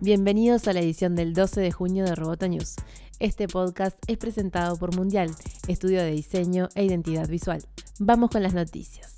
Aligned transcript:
Bienvenidos 0.00 0.68
a 0.68 0.72
la 0.72 0.78
edición 0.78 1.16
del 1.16 1.34
12 1.34 1.60
de 1.60 1.72
junio 1.72 2.04
de 2.04 2.14
Roboto 2.14 2.46
News. 2.46 2.76
Este 3.18 3.48
podcast 3.48 3.98
es 4.06 4.16
presentado 4.16 4.76
por 4.76 4.94
Mundial, 4.94 5.34
estudio 5.66 6.00
de 6.00 6.12
diseño 6.12 6.68
e 6.76 6.84
identidad 6.84 7.26
visual. 7.28 7.64
Vamos 7.98 8.30
con 8.30 8.44
las 8.44 8.54
noticias. 8.54 9.16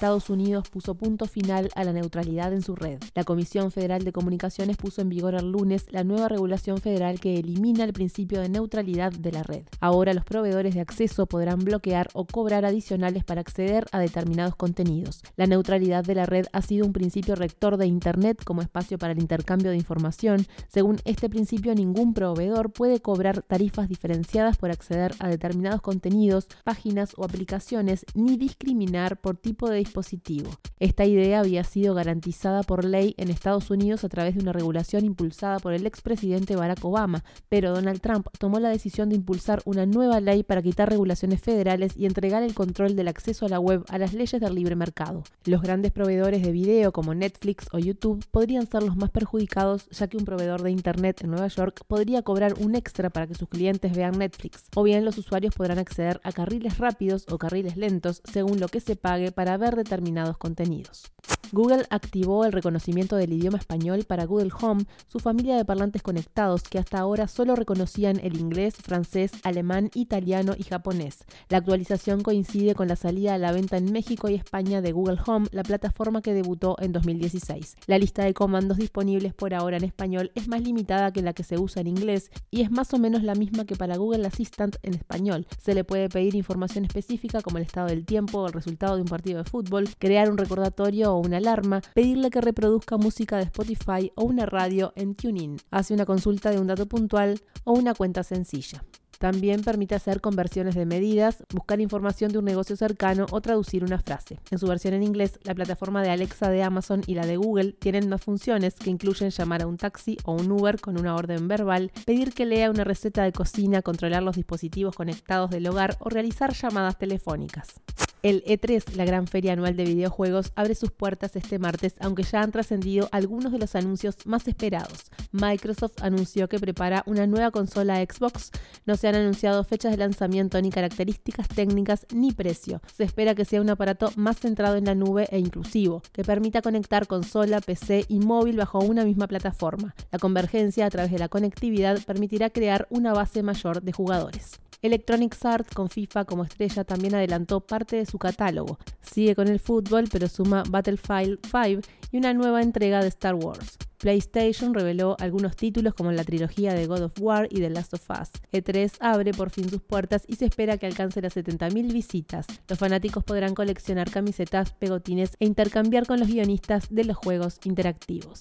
Estados 0.00 0.30
Unidos 0.30 0.66
puso 0.70 0.94
punto 0.94 1.26
final 1.26 1.68
a 1.74 1.84
la 1.84 1.92
neutralidad 1.92 2.54
en 2.54 2.62
su 2.62 2.74
red. 2.74 2.98
La 3.14 3.24
Comisión 3.24 3.70
Federal 3.70 4.02
de 4.02 4.12
Comunicaciones 4.12 4.78
puso 4.78 5.02
en 5.02 5.10
vigor 5.10 5.34
el 5.34 5.52
lunes 5.52 5.88
la 5.90 6.04
nueva 6.04 6.28
regulación 6.28 6.78
federal 6.78 7.20
que 7.20 7.38
elimina 7.38 7.84
el 7.84 7.92
principio 7.92 8.40
de 8.40 8.48
neutralidad 8.48 9.12
de 9.12 9.30
la 9.30 9.42
red. 9.42 9.64
Ahora 9.78 10.14
los 10.14 10.24
proveedores 10.24 10.74
de 10.74 10.80
acceso 10.80 11.26
podrán 11.26 11.58
bloquear 11.58 12.08
o 12.14 12.24
cobrar 12.24 12.64
adicionales 12.64 13.24
para 13.24 13.42
acceder 13.42 13.84
a 13.92 13.98
determinados 13.98 14.56
contenidos. 14.56 15.20
La 15.36 15.44
neutralidad 15.44 16.02
de 16.02 16.14
la 16.14 16.24
red 16.24 16.46
ha 16.54 16.62
sido 16.62 16.86
un 16.86 16.94
principio 16.94 17.34
rector 17.34 17.76
de 17.76 17.86
Internet 17.86 18.42
como 18.42 18.62
espacio 18.62 18.96
para 18.96 19.12
el 19.12 19.18
intercambio 19.18 19.70
de 19.70 19.76
información. 19.76 20.46
Según 20.68 20.96
este 21.04 21.28
principio, 21.28 21.74
ningún 21.74 22.14
proveedor 22.14 22.72
puede 22.72 23.00
cobrar 23.00 23.42
tarifas 23.42 23.90
diferenciadas 23.90 24.56
por 24.56 24.70
acceder 24.70 25.12
a 25.18 25.28
determinados 25.28 25.82
contenidos, 25.82 26.48
páginas 26.64 27.12
o 27.18 27.24
aplicaciones, 27.24 28.06
ni 28.14 28.38
discriminar 28.38 29.20
por 29.20 29.36
tipo 29.36 29.68
de 29.68 29.89
dispositivo. 29.90 30.50
Esta 30.78 31.04
idea 31.04 31.40
había 31.40 31.64
sido 31.64 31.94
garantizada 31.94 32.62
por 32.62 32.84
ley 32.84 33.14
en 33.18 33.28
Estados 33.28 33.70
Unidos 33.70 34.04
a 34.04 34.08
través 34.08 34.34
de 34.34 34.40
una 34.40 34.52
regulación 34.52 35.04
impulsada 35.04 35.58
por 35.58 35.74
el 35.74 35.84
expresidente 35.84 36.56
Barack 36.56 36.84
Obama, 36.84 37.24
pero 37.48 37.72
Donald 37.74 38.00
Trump 38.00 38.28
tomó 38.38 38.60
la 38.60 38.68
decisión 38.70 39.08
de 39.08 39.16
impulsar 39.16 39.60
una 39.64 39.84
nueva 39.84 40.20
ley 40.20 40.42
para 40.44 40.62
quitar 40.62 40.88
regulaciones 40.88 41.40
federales 41.40 41.96
y 41.96 42.06
entregar 42.06 42.42
el 42.44 42.54
control 42.54 42.94
del 42.94 43.08
acceso 43.08 43.46
a 43.46 43.48
la 43.48 43.58
web 43.58 43.84
a 43.88 43.98
las 43.98 44.14
leyes 44.14 44.40
del 44.40 44.54
libre 44.54 44.76
mercado. 44.76 45.24
Los 45.44 45.60
grandes 45.60 45.90
proveedores 45.90 46.42
de 46.42 46.52
video 46.52 46.92
como 46.92 47.14
Netflix 47.14 47.66
o 47.72 47.78
YouTube 47.78 48.24
podrían 48.30 48.66
ser 48.68 48.84
los 48.84 48.96
más 48.96 49.10
perjudicados 49.10 49.88
ya 49.90 50.06
que 50.06 50.16
un 50.16 50.24
proveedor 50.24 50.62
de 50.62 50.70
Internet 50.70 51.22
en 51.22 51.30
Nueva 51.30 51.48
York 51.48 51.82
podría 51.88 52.22
cobrar 52.22 52.54
un 52.58 52.76
extra 52.76 53.10
para 53.10 53.26
que 53.26 53.34
sus 53.34 53.48
clientes 53.48 53.92
vean 53.94 54.18
Netflix, 54.18 54.64
o 54.76 54.84
bien 54.84 55.04
los 55.04 55.18
usuarios 55.18 55.54
podrán 55.54 55.78
acceder 55.78 56.20
a 56.22 56.32
carriles 56.32 56.78
rápidos 56.78 57.26
o 57.28 57.38
carriles 57.38 57.76
lentos 57.76 58.22
según 58.24 58.60
lo 58.60 58.68
que 58.68 58.80
se 58.80 58.96
pague 58.96 59.32
para 59.32 59.56
ver 59.56 59.74
determinados 59.82 60.36
contenidos. 60.36 61.10
Google 61.52 61.84
activó 61.90 62.44
el 62.44 62.52
reconocimiento 62.52 63.16
del 63.16 63.32
idioma 63.32 63.58
español 63.58 64.04
para 64.04 64.24
Google 64.24 64.52
Home, 64.60 64.84
su 65.08 65.18
familia 65.18 65.56
de 65.56 65.64
parlantes 65.64 66.00
conectados 66.00 66.62
que 66.62 66.78
hasta 66.78 67.00
ahora 67.00 67.26
solo 67.26 67.56
reconocían 67.56 68.20
el 68.22 68.38
inglés, 68.38 68.76
francés, 68.76 69.32
alemán, 69.42 69.90
italiano 69.94 70.54
y 70.56 70.62
japonés. 70.62 71.24
La 71.48 71.58
actualización 71.58 72.22
coincide 72.22 72.76
con 72.76 72.86
la 72.86 72.94
salida 72.94 73.34
a 73.34 73.38
la 73.38 73.50
venta 73.50 73.78
en 73.78 73.90
México 73.90 74.28
y 74.28 74.34
España 74.34 74.80
de 74.80 74.92
Google 74.92 75.18
Home, 75.26 75.48
la 75.50 75.64
plataforma 75.64 76.22
que 76.22 76.34
debutó 76.34 76.76
en 76.78 76.92
2016. 76.92 77.76
La 77.86 77.98
lista 77.98 78.22
de 78.24 78.32
comandos 78.32 78.78
disponibles 78.78 79.34
por 79.34 79.52
ahora 79.52 79.76
en 79.76 79.84
español 79.84 80.30
es 80.36 80.46
más 80.46 80.62
limitada 80.62 81.12
que 81.12 81.22
la 81.22 81.32
que 81.32 81.42
se 81.42 81.58
usa 81.58 81.80
en 81.80 81.88
inglés 81.88 82.30
y 82.52 82.60
es 82.60 82.70
más 82.70 82.94
o 82.94 82.98
menos 82.98 83.24
la 83.24 83.34
misma 83.34 83.64
que 83.64 83.74
para 83.74 83.96
Google 83.96 84.26
Assistant 84.26 84.76
en 84.84 84.94
español. 84.94 85.48
Se 85.58 85.74
le 85.74 85.82
puede 85.82 86.08
pedir 86.08 86.36
información 86.36 86.84
específica 86.84 87.40
como 87.40 87.58
el 87.58 87.64
estado 87.64 87.88
del 87.88 88.06
tiempo 88.06 88.38
o 88.38 88.46
el 88.46 88.52
resultado 88.52 88.94
de 88.94 89.02
un 89.02 89.08
partido 89.08 89.42
de 89.42 89.50
fútbol, 89.50 89.88
crear 89.98 90.30
un 90.30 90.38
recordatorio 90.38 91.12
o 91.12 91.18
una 91.18 91.39
alarma, 91.40 91.82
pedirle 91.94 92.30
que 92.30 92.40
reproduzca 92.40 92.96
música 92.96 93.36
de 93.36 93.44
Spotify 93.44 94.12
o 94.14 94.24
una 94.24 94.46
radio 94.46 94.92
en 94.96 95.14
TuneIn, 95.14 95.56
hace 95.70 95.94
una 95.94 96.06
consulta 96.06 96.50
de 96.50 96.60
un 96.60 96.68
dato 96.68 96.86
puntual 96.86 97.40
o 97.64 97.72
una 97.72 97.94
cuenta 97.94 98.22
sencilla. 98.22 98.84
También 99.20 99.62
permite 99.62 99.94
hacer 99.94 100.22
conversiones 100.22 100.74
de 100.74 100.86
medidas, 100.86 101.44
buscar 101.52 101.78
información 101.78 102.32
de 102.32 102.38
un 102.38 102.46
negocio 102.46 102.74
cercano 102.74 103.26
o 103.30 103.42
traducir 103.42 103.84
una 103.84 103.98
frase. 103.98 104.40
En 104.50 104.58
su 104.58 104.66
versión 104.66 104.94
en 104.94 105.02
inglés, 105.02 105.38
la 105.42 105.54
plataforma 105.54 106.02
de 106.02 106.08
Alexa 106.08 106.48
de 106.48 106.62
Amazon 106.62 107.02
y 107.06 107.16
la 107.16 107.26
de 107.26 107.36
Google 107.36 107.72
tienen 107.72 108.08
más 108.08 108.22
funciones 108.22 108.76
que 108.76 108.88
incluyen 108.88 109.28
llamar 109.28 109.60
a 109.60 109.66
un 109.66 109.76
taxi 109.76 110.16
o 110.24 110.32
un 110.32 110.50
Uber 110.50 110.80
con 110.80 110.98
una 110.98 111.14
orden 111.14 111.48
verbal, 111.48 111.92
pedir 112.06 112.32
que 112.32 112.46
lea 112.46 112.70
una 112.70 112.84
receta 112.84 113.22
de 113.22 113.32
cocina, 113.32 113.82
controlar 113.82 114.22
los 114.22 114.36
dispositivos 114.36 114.96
conectados 114.96 115.50
del 115.50 115.66
hogar 115.66 115.98
o 116.00 116.08
realizar 116.08 116.54
llamadas 116.54 116.96
telefónicas. 116.96 117.74
El 118.22 118.44
E3, 118.44 118.96
la 118.96 119.06
gran 119.06 119.26
feria 119.26 119.54
anual 119.54 119.76
de 119.76 119.84
videojuegos, 119.84 120.52
abre 120.54 120.74
sus 120.74 120.90
puertas 120.90 121.36
este 121.36 121.58
martes, 121.58 121.94
aunque 122.00 122.22
ya 122.22 122.42
han 122.42 122.52
trascendido 122.52 123.08
algunos 123.12 123.50
de 123.50 123.58
los 123.58 123.74
anuncios 123.74 124.26
más 124.26 124.46
esperados. 124.46 125.10
Microsoft 125.32 126.02
anunció 126.02 126.46
que 126.46 126.58
prepara 126.58 127.02
una 127.06 127.26
nueva 127.26 127.50
consola 127.50 127.96
Xbox. 127.96 128.50
No 128.84 128.96
se 128.96 129.08
han 129.08 129.14
anunciado 129.14 129.64
fechas 129.64 129.92
de 129.92 129.96
lanzamiento, 129.96 130.60
ni 130.60 130.68
características 130.70 131.48
técnicas, 131.48 132.06
ni 132.12 132.32
precio. 132.32 132.82
Se 132.94 133.04
espera 133.04 133.34
que 133.34 133.46
sea 133.46 133.62
un 133.62 133.70
aparato 133.70 134.10
más 134.16 134.38
centrado 134.38 134.76
en 134.76 134.84
la 134.84 134.94
nube 134.94 135.26
e 135.30 135.38
inclusivo, 135.38 136.02
que 136.12 136.22
permita 136.22 136.60
conectar 136.60 137.06
consola, 137.06 137.62
PC 137.62 138.04
y 138.08 138.18
móvil 138.18 138.58
bajo 138.58 138.80
una 138.80 139.04
misma 139.04 139.28
plataforma. 139.28 139.94
La 140.12 140.18
convergencia 140.18 140.84
a 140.84 140.90
través 140.90 141.10
de 141.10 141.18
la 141.18 141.30
conectividad 141.30 141.98
permitirá 142.04 142.50
crear 142.50 142.86
una 142.90 143.14
base 143.14 143.42
mayor 143.42 143.80
de 143.80 143.92
jugadores. 143.92 144.60
Electronic 144.82 145.36
Arts 145.44 145.74
con 145.74 145.88
FIFA 145.88 146.24
como 146.24 146.44
estrella 146.44 146.84
también 146.84 147.14
adelantó 147.14 147.60
parte 147.60 147.96
de 147.96 148.06
su 148.06 148.18
catálogo. 148.18 148.78
Sigue 149.02 149.34
con 149.34 149.48
el 149.48 149.60
fútbol 149.60 150.04
pero 150.10 150.28
suma 150.28 150.62
Battlefield 150.68 151.38
5 151.42 151.82
y 152.12 152.16
una 152.16 152.32
nueva 152.32 152.62
entrega 152.62 153.02
de 153.02 153.08
Star 153.08 153.34
Wars. 153.34 153.78
PlayStation 154.00 154.72
reveló 154.72 155.14
algunos 155.20 155.56
títulos 155.56 155.92
como 155.92 156.10
la 156.10 156.24
trilogía 156.24 156.72
de 156.72 156.86
God 156.86 157.02
of 157.02 157.20
War 157.20 157.48
y 157.50 157.60
The 157.60 157.68
Last 157.68 157.92
of 157.92 158.10
Us. 158.10 158.30
E3 158.50 158.92
abre 158.98 159.32
por 159.32 159.50
fin 159.50 159.68
sus 159.68 159.82
puertas 159.82 160.24
y 160.26 160.36
se 160.36 160.46
espera 160.46 160.78
que 160.78 160.86
alcance 160.86 161.20
las 161.20 161.36
70.000 161.36 161.92
visitas. 161.92 162.46
Los 162.66 162.78
fanáticos 162.78 163.24
podrán 163.24 163.54
coleccionar 163.54 164.10
camisetas, 164.10 164.72
pegotines 164.72 165.36
e 165.38 165.44
intercambiar 165.44 166.06
con 166.06 166.18
los 166.18 166.28
guionistas 166.28 166.86
de 166.88 167.04
los 167.04 167.18
juegos 167.18 167.60
interactivos. 167.64 168.40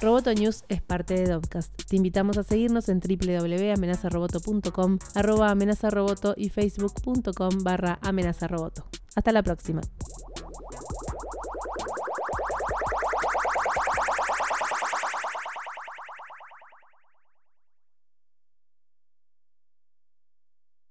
Roboto 0.00 0.32
News 0.32 0.64
es 0.68 0.80
parte 0.80 1.14
de 1.14 1.26
Dovcast. 1.26 1.74
Te 1.88 1.96
invitamos 1.96 2.38
a 2.38 2.44
seguirnos 2.44 2.88
en 2.88 3.00
www.amenazaroboto.com, 3.00 4.98
arroba 5.16 5.50
amenazaroboto 5.50 6.34
y 6.36 6.50
facebook.com 6.50 7.64
barra 7.64 7.98
amenazaroboto. 8.02 8.84
Hasta 9.16 9.32
la 9.32 9.42
próxima. 9.42 9.80